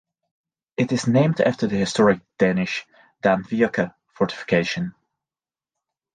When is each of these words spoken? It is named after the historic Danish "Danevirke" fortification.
It 0.77 0.91
is 0.91 1.05
named 1.05 1.41
after 1.41 1.67
the 1.67 1.77
historic 1.77 2.21
Danish 2.39 2.87
"Danevirke" 3.21 3.93
fortification. 4.15 4.95